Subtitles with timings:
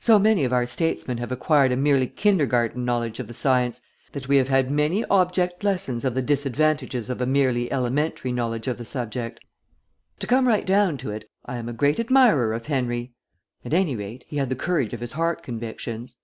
[0.00, 4.26] So many of our statesmen have acquired a merely kindergarten knowledge of the science, that
[4.26, 8.78] we have had many object lessons of the disadvantages of a merely elementary knowledge of
[8.78, 9.40] the subject.
[10.20, 13.12] To come right down to it, I am a great admirer of Henry.
[13.62, 16.16] At any rate, he had the courage of his heart convictions."